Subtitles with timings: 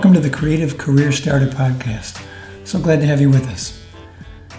[0.00, 2.24] welcome to the Creative Career Starter Podcast.
[2.64, 3.84] So glad to have you with us.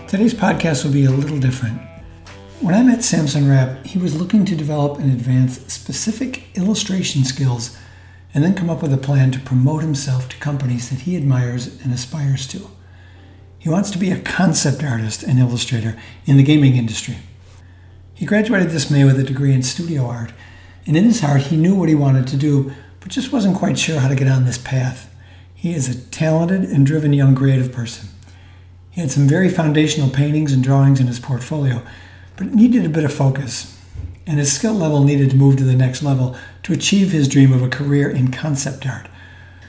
[0.07, 1.81] Today's podcast will be a little different.
[2.59, 7.75] When I met Samson Rapp, he was looking to develop and advance specific illustration skills
[8.35, 11.81] and then come up with a plan to promote himself to companies that he admires
[11.81, 12.69] and aspires to.
[13.57, 15.97] He wants to be a concept artist and illustrator
[16.27, 17.17] in the gaming industry.
[18.13, 20.33] He graduated this May with a degree in studio art,
[20.85, 23.79] and in his heart, he knew what he wanted to do, but just wasn't quite
[23.79, 25.10] sure how to get on this path.
[25.61, 28.09] He is a talented and driven young creative person.
[28.89, 31.83] He had some very foundational paintings and drawings in his portfolio,
[32.35, 33.79] but it needed a bit of focus,
[34.25, 37.53] and his skill level needed to move to the next level to achieve his dream
[37.53, 39.07] of a career in concept art.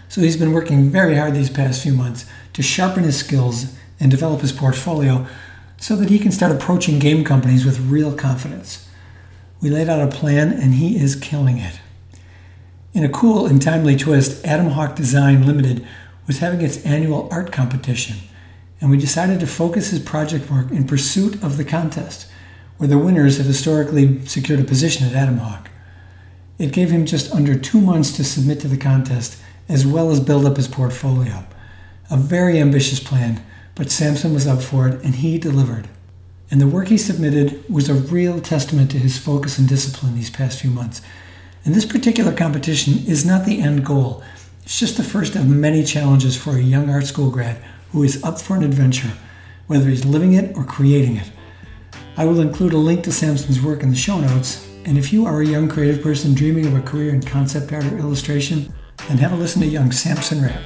[0.09, 4.10] So he's been working very hard these past few months to sharpen his skills and
[4.10, 5.27] develop his portfolio
[5.77, 8.88] so that he can start approaching game companies with real confidence.
[9.60, 11.81] We laid out a plan, and he is killing it.
[12.95, 15.87] In a cool and timely twist, Atomhawk Design Limited
[16.26, 18.18] was having its annual art competition,
[18.82, 22.30] and we decided to focus his project work in pursuit of the contest,
[22.76, 25.68] where the winners have historically secured a position at Atomhawk.
[26.59, 30.20] It gave him just under two months to submit to the contest, as well as
[30.20, 31.46] build up his portfolio.
[32.10, 33.43] A very ambitious plan,
[33.74, 35.88] but Samson was up for it, and he delivered.
[36.51, 40.29] And the work he submitted was a real testament to his focus and discipline these
[40.29, 41.01] past few months
[41.65, 44.23] and this particular competition is not the end goal.
[44.65, 48.23] It's just the first of many challenges for a young art school grad who is
[48.24, 49.13] up for an adventure,
[49.66, 51.30] whether he's living it or creating it.
[52.16, 55.24] I will include a link to Samson's work in the show notes, and if you
[55.24, 58.73] are a young creative person dreaming of a career in concept art or illustration,
[59.09, 60.63] then have a listen to young Samson Rapp.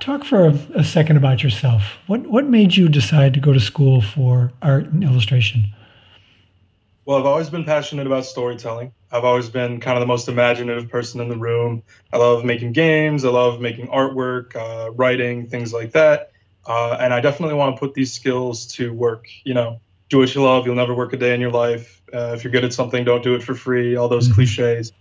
[0.00, 1.82] Talk for a, a second about yourself.
[2.06, 5.74] What, what made you decide to go to school for art and illustration?
[7.06, 8.92] Well, I've always been passionate about storytelling.
[9.12, 11.84] I've always been kind of the most imaginative person in the room.
[12.12, 13.24] I love making games.
[13.24, 16.32] I love making artwork, uh, writing, things like that.
[16.66, 19.28] Uh, and I definitely want to put these skills to work.
[19.44, 20.66] You know, do what you love.
[20.66, 22.02] You'll never work a day in your life.
[22.12, 23.94] Uh, if you're good at something, don't do it for free.
[23.94, 24.34] All those mm-hmm.
[24.34, 24.92] cliches.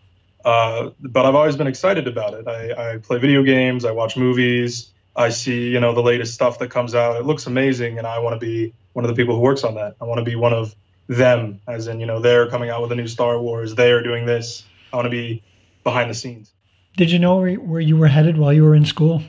[0.46, 2.48] Uh, but I've always been excited about it.
[2.48, 3.84] I, I play video games.
[3.84, 4.92] I watch movies.
[5.16, 7.16] I see, you know, the latest stuff that comes out.
[7.16, 9.74] It looks amazing, and I want to be one of the people who works on
[9.76, 9.96] that.
[10.00, 10.76] I want to be one of
[11.08, 14.02] them, as in, you know, they're coming out with a new Star Wars, they are
[14.02, 14.64] doing this.
[14.92, 15.44] I want to be
[15.84, 16.52] behind the scenes.
[16.98, 19.22] Did you know where you were headed while you were in school?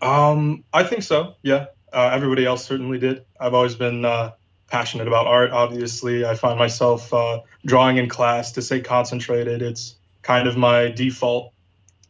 [0.00, 1.34] Um, I think so.
[1.42, 1.66] Yeah.
[1.92, 3.24] Uh, everybody else certainly did.
[3.38, 4.32] I've always been uh,
[4.68, 5.50] passionate about art.
[5.50, 9.60] Obviously, I find myself uh, drawing in class to stay concentrated.
[9.60, 11.52] It's kind of my default.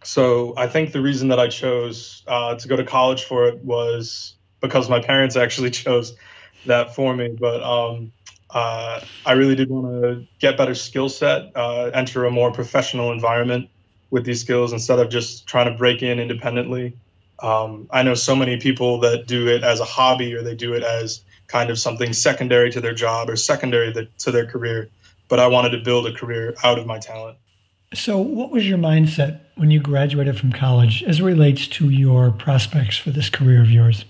[0.04, 3.64] So I think the reason that I chose uh, to go to college for it
[3.64, 6.14] was because my parents actually chose
[6.66, 7.37] that for me.
[7.38, 8.12] But um,
[8.50, 13.12] uh, I really did want to get better skill set, uh, enter a more professional
[13.12, 13.69] environment
[14.10, 16.97] with these skills instead of just trying to break in independently.
[17.38, 20.75] Um, I know so many people that do it as a hobby or they do
[20.75, 24.91] it as kind of something secondary to their job or secondary to their career.
[25.28, 27.38] But I wanted to build a career out of my talent.
[27.93, 32.31] So, what was your mindset when you graduated from college as it relates to your
[32.31, 34.04] prospects for this career of yours?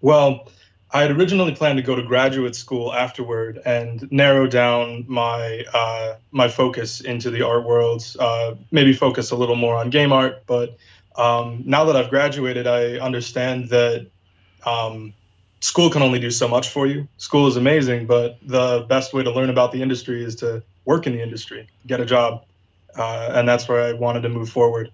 [0.00, 0.48] Well,
[0.90, 6.16] I had originally planned to go to graduate school afterward and narrow down my uh,
[6.30, 8.04] my focus into the art world.
[8.18, 10.44] Uh, maybe focus a little more on game art.
[10.46, 10.78] But
[11.14, 14.06] um, now that I've graduated, I understand that
[14.64, 15.12] um,
[15.60, 17.08] school can only do so much for you.
[17.18, 21.06] School is amazing, but the best way to learn about the industry is to work
[21.06, 22.44] in the industry, get a job,
[22.96, 24.90] uh, and that's where I wanted to move forward.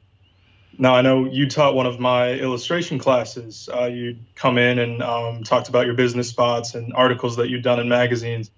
[0.79, 3.69] Now, I know you taught one of my illustration classes.
[3.73, 7.63] Uh, you'd come in and um, talked about your business spots and articles that you'd
[7.63, 8.51] done in magazines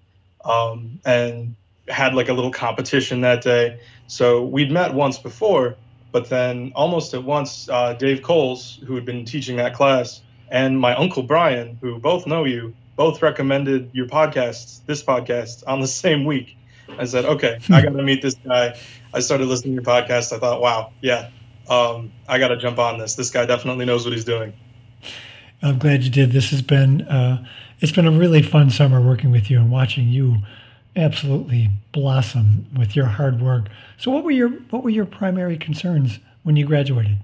[0.43, 1.55] um, and
[1.87, 3.79] had like a little competition that day.
[4.07, 5.75] So we'd met once before,
[6.11, 10.79] but then almost at once, uh, Dave Coles, who had been teaching that class, and
[10.79, 15.87] my uncle Brian, who both know you, both recommended your podcast, this podcast, on the
[16.03, 16.57] same week.
[16.97, 18.79] I said, okay, I got to meet this guy.
[19.13, 20.31] I started listening to your podcast.
[20.31, 21.29] I thought, wow, yeah,
[21.69, 23.15] um, I got to jump on this.
[23.15, 24.53] This guy definitely knows what he's doing.
[25.61, 26.31] I'm glad you did.
[26.31, 27.45] This has been uh,
[27.79, 30.37] it's been a really fun summer working with you and watching you
[30.95, 33.67] absolutely blossom with your hard work.
[33.97, 37.17] So, what were your what were your primary concerns when you graduated?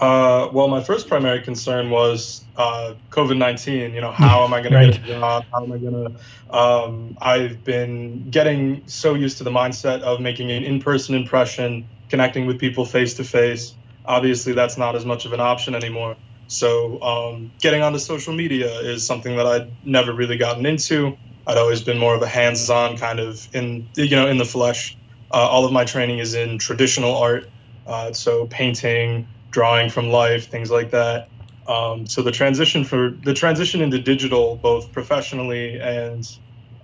[0.00, 3.94] Uh, well, my first primary concern was uh, COVID nineteen.
[3.94, 4.92] You know, how am I going right.
[4.92, 5.44] to get a job?
[5.52, 6.56] How am I going to?
[6.56, 11.86] Um, I've been getting so used to the mindset of making an in person impression
[12.12, 13.74] connecting with people face to face.
[14.04, 16.16] Obviously, that's not as much of an option anymore.
[16.46, 21.16] So, um, getting onto social media is something that I'd never really gotten into.
[21.46, 24.96] I'd always been more of a hands-on kind of in you know in the flesh
[25.32, 27.48] uh, all of my training is in traditional art,
[27.86, 31.28] uh, so painting, drawing from life, things like that.
[31.66, 36.28] Um, so the transition for the transition into digital, both professionally and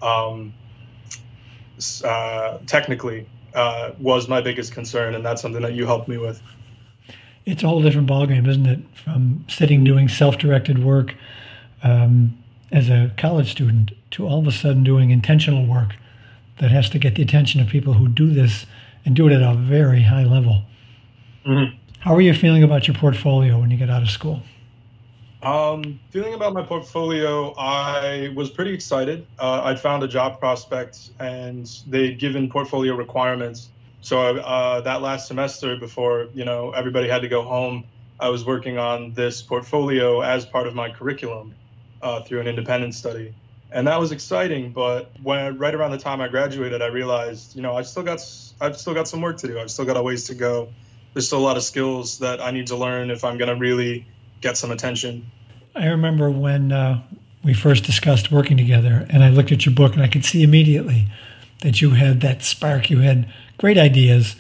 [0.01, 0.55] um,
[2.05, 6.43] uh, technically, uh, was my biggest concern, and that's something that you helped me with.
[7.47, 8.81] It's a whole different ballgame, isn't it?
[8.93, 11.15] From sitting doing self-directed work
[11.83, 12.37] um,
[12.71, 15.97] as a college student to all of a sudden doing intentional work
[16.59, 18.67] that has to get the attention of people who do this
[19.05, 20.63] and do it at a very high level.
[21.47, 21.77] Mm-hmm.
[22.01, 24.43] How are you feeling about your portfolio when you get out of school?
[25.43, 29.27] Um, feeling about my portfolio, I was pretty excited.
[29.39, 33.69] Uh, I'd found a job prospect and they'd given portfolio requirements.
[34.01, 37.85] So uh, that last semester, before you know everybody had to go home,
[38.19, 41.55] I was working on this portfolio as part of my curriculum
[42.03, 43.35] uh, through an independent study,
[43.71, 44.73] and that was exciting.
[44.73, 48.25] But when right around the time I graduated, I realized, you know, I still got
[48.61, 49.59] I've still got some work to do.
[49.59, 50.69] I've still got a ways to go.
[51.15, 53.57] There's still a lot of skills that I need to learn if I'm going to
[53.57, 54.07] really
[54.41, 55.31] get some attention.
[55.75, 57.03] I remember when uh,
[57.45, 60.43] we first discussed working together, and I looked at your book, and I could see
[60.43, 61.07] immediately
[61.61, 62.91] that you had that spark.
[62.91, 64.37] You had great ideas,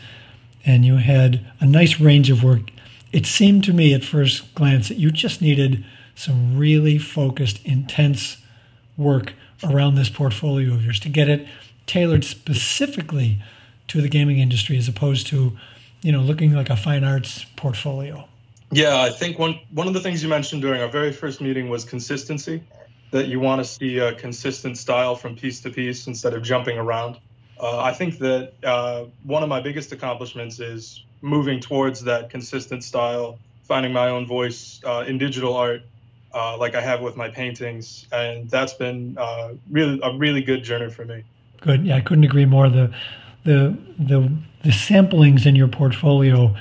[0.64, 2.70] and you had a nice range of work.
[3.12, 5.84] It seemed to me at first glance that you just needed
[6.14, 8.38] some really focused, intense
[8.96, 11.46] work around this portfolio of yours to get it
[11.86, 13.38] tailored specifically
[13.86, 15.56] to the gaming industry as opposed to,
[16.02, 18.28] you know, looking like a fine arts portfolio.
[18.70, 21.68] Yeah, I think one one of the things you mentioned during our very first meeting
[21.68, 22.62] was consistency.
[23.10, 26.76] That you want to see a consistent style from piece to piece instead of jumping
[26.76, 27.16] around.
[27.58, 32.84] Uh, I think that uh, one of my biggest accomplishments is moving towards that consistent
[32.84, 35.82] style, finding my own voice uh, in digital art,
[36.34, 40.62] uh, like I have with my paintings, and that's been uh, really a really good
[40.62, 41.24] journey for me.
[41.62, 41.86] Good.
[41.86, 42.68] Yeah, I couldn't agree more.
[42.68, 42.94] The
[43.44, 44.30] the the
[44.64, 46.54] the samplings in your portfolio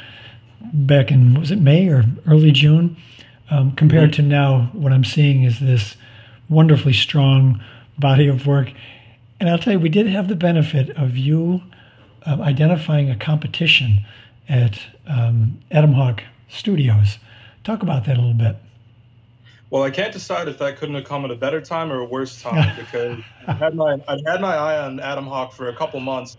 [0.62, 2.98] back in was it May or early June,
[3.50, 4.24] um, compared mm-hmm.
[4.24, 5.95] to now, what I'm seeing is this
[6.50, 7.63] wonderfully strong
[7.98, 8.71] body of work.
[9.39, 11.62] And I'll tell you, we did have the benefit of you
[12.25, 14.06] uh, identifying a competition
[14.50, 17.19] at um, Atom Hawk Studios.
[17.63, 18.57] Talk about that a little bit.
[19.69, 22.06] Well, I can't decide if that couldn't have come at a better time or a
[22.06, 26.00] worse time because I had my I had my eye on Atomhawk for a couple
[26.00, 26.38] months,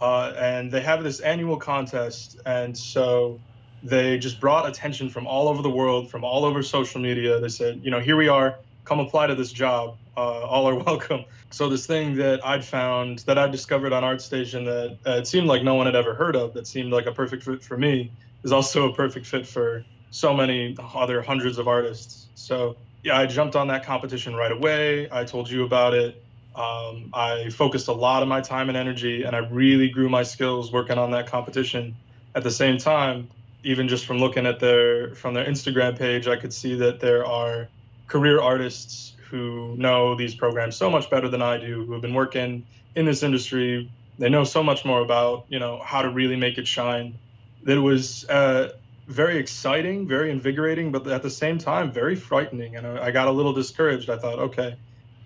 [0.00, 3.40] uh, and they have this annual contest, and so
[3.82, 7.40] they just brought attention from all over the world, from all over social media.
[7.40, 9.96] They said, you know, here we are, come apply to this job.
[10.16, 11.24] Uh, all are welcome.
[11.50, 15.46] So this thing that I'd found, that I discovered on ArtStation that uh, it seemed
[15.46, 18.10] like no one had ever heard of, that seemed like a perfect fit for me,
[18.42, 22.26] is also a perfect fit for so many other hundreds of artists.
[22.34, 25.08] So yeah, I jumped on that competition right away.
[25.10, 26.22] I told you about it.
[26.54, 30.24] Um, I focused a lot of my time and energy, and I really grew my
[30.24, 31.94] skills working on that competition.
[32.34, 33.28] At the same time,
[33.62, 37.26] even just from looking at their from their Instagram page, I could see that there
[37.26, 37.68] are
[38.06, 42.14] career artists who know these programs so much better than I do, who have been
[42.14, 43.90] working in this industry.
[44.18, 47.18] They know so much more about you know how to really make it shine.
[47.64, 48.70] That it was uh,
[49.06, 52.76] very exciting, very invigorating, but at the same time very frightening.
[52.76, 54.08] And I, I got a little discouraged.
[54.08, 54.76] I thought, okay,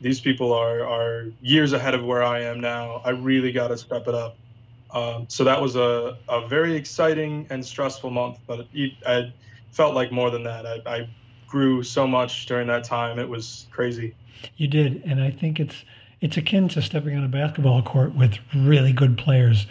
[0.00, 3.02] these people are are years ahead of where I am now.
[3.04, 4.36] I really got to step it up.
[4.92, 9.32] Um, so that was a, a very exciting and stressful month, but it, I
[9.70, 10.66] felt like more than that.
[10.66, 11.08] I, I
[11.46, 13.18] grew so much during that time.
[13.18, 14.14] It was crazy.
[14.56, 15.84] You did, and I think it's
[16.20, 19.66] it's akin to stepping on a basketball court with really good players.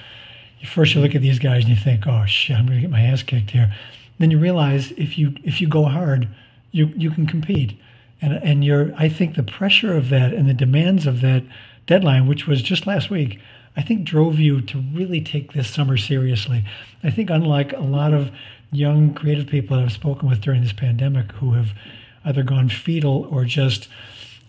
[0.66, 2.92] First, you look at these guys and you think, "Oh shit, I'm going to get
[2.92, 3.74] my ass kicked here."
[4.20, 6.28] Then you realize if you if you go hard,
[6.72, 7.80] you you can compete,
[8.22, 8.94] and and you're.
[8.98, 11.44] I think the pressure of that and the demands of that
[11.88, 13.40] deadline, which was just last week,
[13.75, 16.66] I think drove you to really take this summer seriously.
[17.04, 18.32] I think, unlike a lot of
[18.72, 21.74] young creative people that I've spoken with during this pandemic who have
[22.25, 23.88] either gone fetal or just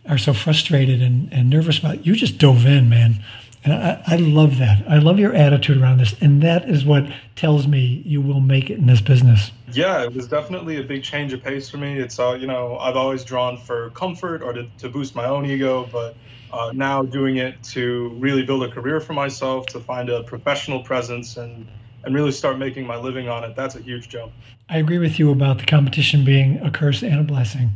[0.09, 3.23] are so frustrated and, and nervous about it, you just dove in, man.
[3.65, 4.85] And I, I love that.
[4.89, 6.15] I love your attitude around this.
[6.21, 7.05] And that is what
[7.37, 9.53] tells me you will make it in this business.
[9.73, 11.99] Yeah, it was definitely a big change of pace for me.
[11.99, 15.47] It's, uh, you know, I've always drawn for comfort or to, to boost my own
[15.47, 16.17] ego, but
[16.53, 20.81] uh, now doing it to really build a career for myself, to find a professional
[20.83, 21.67] presence and
[22.05, 23.55] and really start making my living on it.
[23.55, 24.33] That's a huge jump.
[24.69, 27.71] I agree with you about the competition being a curse and a blessing,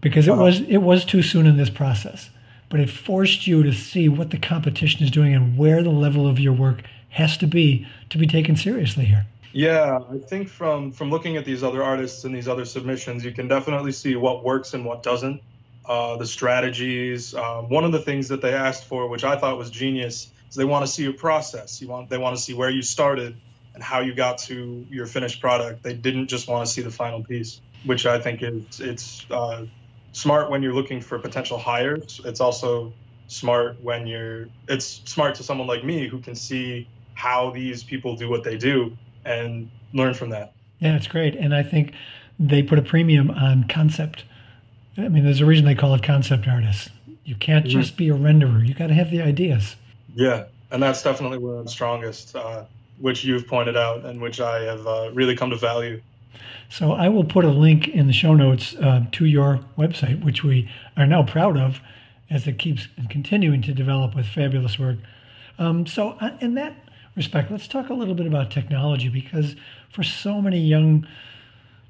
[0.00, 0.42] because it uh-huh.
[0.42, 2.30] was it was too soon in this process,
[2.68, 6.26] but it forced you to see what the competition is doing and where the level
[6.26, 9.26] of your work has to be to be taken seriously here.
[9.52, 13.32] Yeah, I think from from looking at these other artists and these other submissions, you
[13.32, 15.40] can definitely see what works and what doesn't
[15.88, 17.34] uh, the strategies.
[17.34, 20.54] Um, one of the things that they asked for, which I thought was genius, is
[20.54, 21.80] they want to see your process.
[21.80, 23.36] You want they want to see where you started
[23.74, 25.82] and how you got to your finished product.
[25.82, 29.64] They didn't just want to see the final piece, which I think is it's uh,
[30.12, 32.20] smart when you're looking for potential hires.
[32.24, 32.92] It's also
[33.28, 38.16] smart when you're it's smart to someone like me who can see how these people
[38.16, 40.52] do what they do and learn from that.
[40.78, 41.34] Yeah, it's great.
[41.34, 41.92] And I think
[42.38, 44.24] they put a premium on concept.
[44.96, 46.90] I mean, there's a reason they call it concept artists.
[47.24, 47.80] You can't mm-hmm.
[47.80, 48.66] just be a renderer.
[48.66, 49.76] You got to have the ideas.
[50.14, 52.64] Yeah, and that's definitely where I'm strongest, uh,
[52.98, 56.00] which you've pointed out and which I have uh, really come to value.
[56.68, 60.44] So I will put a link in the show notes uh, to your website, which
[60.44, 61.80] we are now proud of
[62.30, 64.98] as it keeps continuing to develop with fabulous work.
[65.58, 66.74] Um, so, uh, in that
[67.16, 69.56] respect, let's talk a little bit about technology because
[69.90, 71.06] for so many young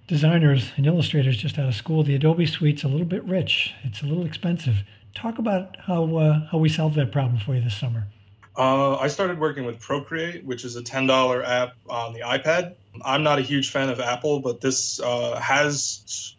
[0.06, 3.74] designers and illustrators just out of school, the Adobe Suite's a little bit rich.
[3.82, 4.76] It's a little expensive.
[5.14, 8.06] Talk about how uh, how we solved that problem for you this summer.
[8.56, 12.74] Uh, I started working with Procreate, which is a $10 app on the iPad.
[13.04, 16.34] I'm not a huge fan of Apple, but this uh, has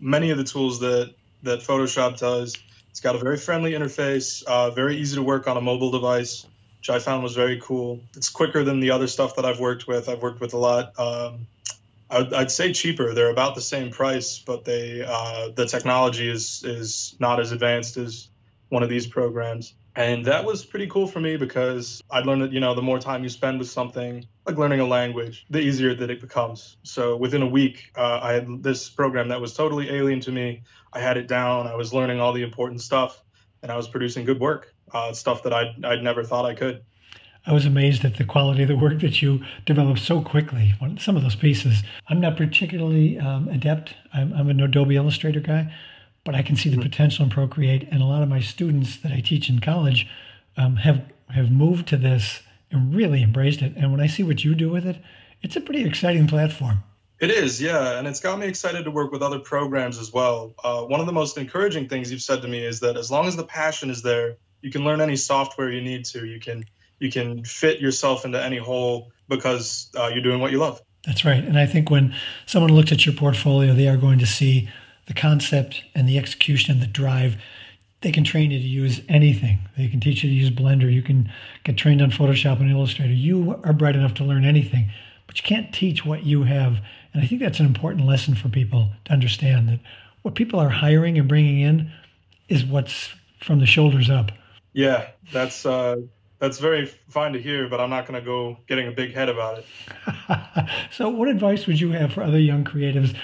[0.00, 2.56] many of the tools that that Photoshop does.
[2.90, 6.46] It's got a very friendly interface, uh, very easy to work on a mobile device,
[6.78, 8.00] which I found was very cool.
[8.16, 10.08] It's quicker than the other stuff that I've worked with.
[10.08, 10.98] I've worked with a lot.
[10.98, 11.46] Um,
[12.10, 13.14] I'd, I'd, say cheaper.
[13.14, 17.96] They're about the same price, but they uh, the technology is is not as advanced
[17.98, 18.28] as
[18.68, 19.74] one of these programs.
[19.98, 23.00] And that was pretty cool for me because I learned that, you know, the more
[23.00, 26.76] time you spend with something, like learning a language, the easier that it becomes.
[26.84, 30.62] So within a week, uh, I had this program that was totally alien to me.
[30.92, 31.66] I had it down.
[31.66, 33.24] I was learning all the important stuff
[33.60, 36.84] and I was producing good work, uh, stuff that I'd, I'd never thought I could.
[37.44, 40.74] I was amazed at the quality of the work that you developed so quickly.
[41.00, 43.94] Some of those pieces, I'm not particularly um, adept.
[44.14, 45.74] I'm, I'm, an Adobe Illustrator guy,
[46.28, 46.82] but I can see the mm-hmm.
[46.82, 47.88] potential in Procreate.
[47.90, 50.06] And a lot of my students that I teach in college
[50.58, 53.72] um, have have moved to this and really embraced it.
[53.76, 54.98] And when I see what you do with it,
[55.40, 56.82] it's a pretty exciting platform.
[57.18, 60.52] It is, yeah, and it's got me excited to work with other programs as well.
[60.62, 63.26] Uh, one of the most encouraging things you've said to me is that as long
[63.26, 66.26] as the passion is there, you can learn any software you need to.
[66.26, 66.66] You can
[66.98, 70.82] you can fit yourself into any hole because uh, you're doing what you love.
[71.06, 74.26] That's right, and I think when someone looks at your portfolio, they are going to
[74.26, 74.68] see
[75.08, 77.36] the concept and the execution and the drive.
[78.02, 79.58] They can train you to use anything.
[79.76, 80.92] They can teach you to use Blender.
[80.92, 81.32] You can
[81.64, 83.12] get trained on Photoshop and Illustrator.
[83.12, 84.92] You are bright enough to learn anything,
[85.26, 86.78] but you can't teach what you have.
[87.12, 89.80] And I think that's an important lesson for people to understand that
[90.22, 91.90] what people are hiring and bringing in
[92.48, 93.08] is what's
[93.40, 94.30] from the shoulders up.
[94.74, 95.96] Yeah, that's uh,
[96.38, 99.28] that's very fine to hear, but I'm not going to go getting a big head
[99.28, 100.68] about it.
[100.92, 103.16] so, what advice would you have for other young creatives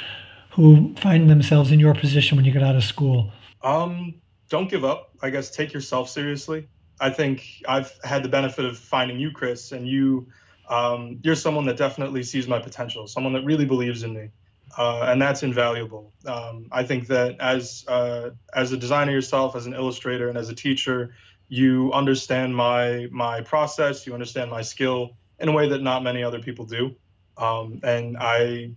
[0.55, 3.33] who find themselves in your position when you get out of school?
[3.63, 4.15] Um,
[4.49, 5.11] don't give up.
[5.21, 6.69] I guess take yourself seriously.
[7.01, 10.29] I think I've had the benefit of finding you, Chris, and you.
[10.69, 14.31] Um, you're someone that definitely sees my potential, someone that really believes in me,
[14.79, 16.13] uh, and that's invaluable.
[16.25, 20.49] Um, I think that as uh, as a designer yourself, as an illustrator, and as
[20.49, 21.15] a teacher,
[21.49, 26.23] you understand my my process, you understand my skill in a way that not many
[26.23, 26.95] other people do,
[27.37, 28.71] um, and I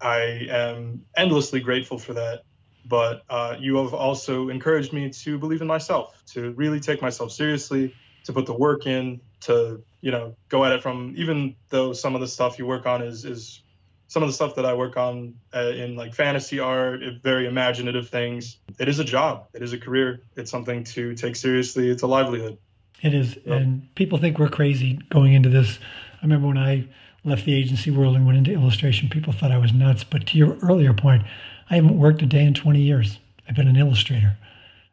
[0.00, 2.42] I am endlessly grateful for that.
[2.86, 7.30] But uh, you have also encouraged me to believe in myself, to really take myself
[7.30, 11.92] seriously, to put the work in, to you know go at it from even though
[11.92, 13.62] some of the stuff you work on is is
[14.08, 18.08] some of the stuff that I work on uh, in like fantasy art, very imaginative
[18.08, 18.58] things.
[18.80, 19.46] It is a job.
[19.54, 20.22] It is a career.
[20.34, 21.88] It's something to take seriously.
[21.88, 22.58] It's a livelihood.
[23.02, 23.46] It is, yep.
[23.46, 25.78] and people think we're crazy going into this.
[26.20, 26.88] I remember when I
[27.24, 30.04] left the agency world and went into illustration, people thought I was nuts.
[30.04, 31.22] But to your earlier point,
[31.68, 33.18] I haven't worked a day in 20 years.
[33.48, 34.36] I've been an illustrator.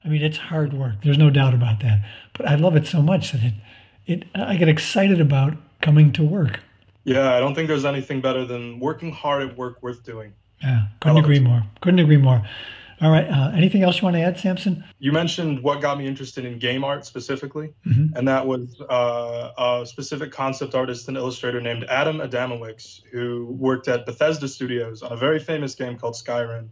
[0.04, 0.96] I mean, it's hard work.
[1.04, 2.04] There's no doubt about that.
[2.34, 3.54] But I love it so much that it,
[4.06, 6.60] it I get excited about coming to work.
[7.04, 10.34] Yeah, I don't think there's anything better than working hard at work worth doing.
[10.62, 11.64] Yeah, couldn't agree more.
[11.82, 12.42] Couldn't agree more.
[13.00, 13.28] All right.
[13.30, 14.84] Uh, anything else you want to add, Samson?
[14.98, 18.16] You mentioned what got me interested in game art specifically, mm-hmm.
[18.18, 23.88] and that was uh, a specific concept artist and illustrator named Adam Adamowicz, who worked
[23.88, 26.70] at Bethesda Studios on a very famous game called Skyrim,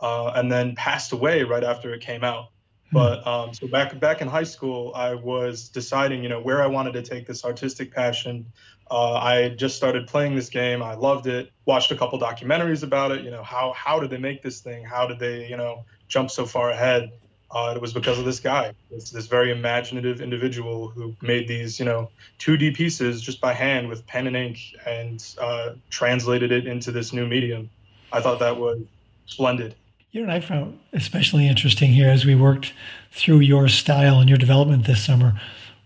[0.00, 2.48] uh, and then passed away right after it came out.
[2.92, 2.96] Mm-hmm.
[2.96, 6.66] But um, so back back in high school, I was deciding, you know, where I
[6.66, 8.46] wanted to take this artistic passion.
[8.90, 10.82] Uh, I just started playing this game.
[10.82, 11.50] I loved it.
[11.66, 13.22] Watched a couple documentaries about it.
[13.22, 14.84] You know, how how did they make this thing?
[14.84, 17.12] How did they, you know, jump so far ahead?
[17.50, 21.78] Uh, it was because of this guy, this, this very imaginative individual who made these,
[21.78, 26.66] you know, 2D pieces just by hand with pen and ink and uh, translated it
[26.66, 27.70] into this new medium.
[28.12, 28.82] I thought that was
[29.24, 29.74] splendid.
[30.18, 32.72] You know, I found especially interesting here as we worked
[33.12, 35.40] through your style and your development this summer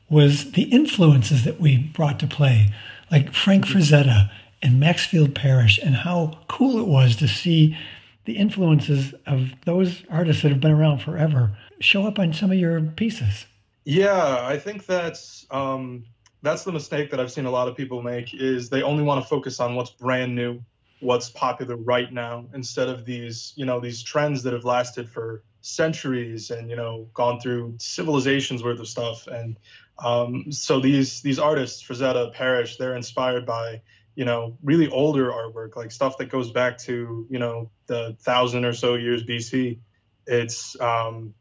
[0.08, 2.72] was the influences that we brought to play,
[3.10, 4.30] like Frank Frazetta
[4.62, 7.76] and Maxfield Parrish, and how cool it was to see
[8.24, 12.56] the influences of those artists that have been around forever show up on some of
[12.56, 13.44] your pieces.
[13.84, 16.06] Yeah, I think that's um,
[16.40, 19.22] that's the mistake that I've seen a lot of people make is they only want
[19.22, 20.62] to focus on what's brand new,
[21.02, 25.42] what's popular right now, instead of these you know these trends that have lasted for
[25.61, 29.26] centuries and you know gone through civilizations worth of stuff.
[29.26, 29.56] And
[29.99, 33.82] um, so these these artists, Frazetta, Parrish, they're inspired by
[34.14, 38.64] you know really older artwork like stuff that goes back to you know the thousand
[38.64, 39.78] or so years bc
[40.26, 41.32] it's um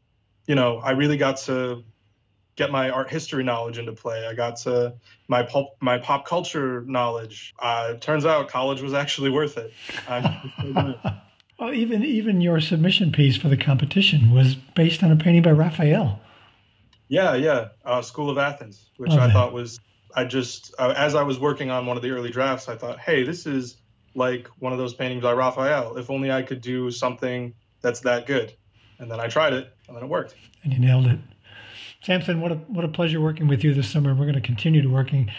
[0.46, 1.84] you know i really got to
[2.56, 4.92] get my art history knowledge into play i got to
[5.28, 9.72] my pop my pop culture knowledge uh turns out college was actually worth it
[11.58, 15.50] well even even your submission piece for the competition was based on a painting by
[15.50, 16.20] raphael
[17.08, 19.80] yeah yeah uh, school of athens which oh, i thought was
[20.14, 22.98] I just, uh, as I was working on one of the early drafts, I thought,
[22.98, 23.76] hey, this is
[24.14, 25.96] like one of those paintings by Raphael.
[25.96, 28.52] If only I could do something that's that good.
[28.98, 30.34] And then I tried it, and then it worked.
[30.62, 31.18] And you nailed it.
[32.02, 34.14] Samson, what a what a pleasure working with you this summer.
[34.14, 35.30] We're going to continue to working,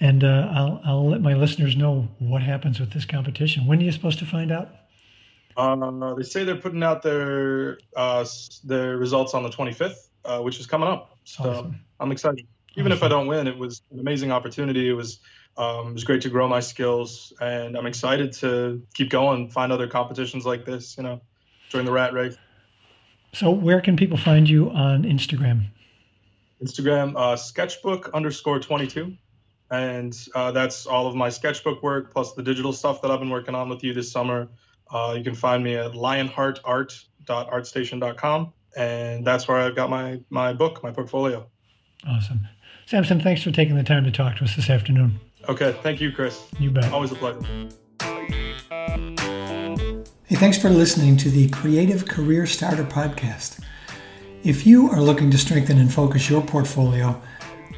[0.00, 3.66] and uh, I'll I'll let my listeners know what happens with this competition.
[3.66, 4.68] When are you supposed to find out?
[5.56, 8.24] Uh, they say they're putting out their uh,
[8.64, 11.16] their results on the 25th, uh, which is coming up.
[11.24, 11.80] So awesome.
[12.00, 14.88] I'm excited even if I don't win, it was an amazing opportunity.
[14.88, 15.20] It was
[15.56, 19.70] um, it was great to grow my skills, and I'm excited to keep going, find
[19.70, 20.96] other competitions like this.
[20.96, 21.20] You know,
[21.68, 22.36] join the rat race.
[23.34, 25.66] So, where can people find you on Instagram?
[26.62, 29.16] Instagram, uh, sketchbook underscore 22.
[29.70, 33.30] And uh, that's all of my sketchbook work plus the digital stuff that I've been
[33.30, 34.48] working on with you this summer.
[34.90, 38.52] Uh, you can find me at lionheartart.artstation.com.
[38.76, 41.46] And that's where I've got my, my book, my portfolio.
[42.06, 42.46] Awesome.
[42.86, 45.18] Samson, thanks for taking the time to talk to us this afternoon.
[45.48, 45.74] Okay.
[45.82, 46.42] Thank you, Chris.
[46.58, 46.92] You bet.
[46.92, 47.40] Always a pleasure.
[50.24, 53.60] Hey, thanks for listening to the Creative Career Starter Podcast.
[54.44, 57.22] If you are looking to strengthen and focus your portfolio,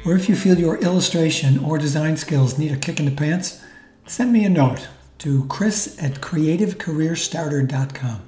[0.03, 3.61] or if you feel your illustration or design skills need a kick in the pants,
[4.07, 4.87] send me a note
[5.19, 8.27] to chris at creativecareerstarter.com.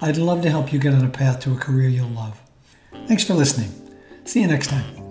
[0.00, 2.40] I'd love to help you get on a path to a career you'll love.
[3.06, 3.70] Thanks for listening.
[4.24, 5.05] See you next time.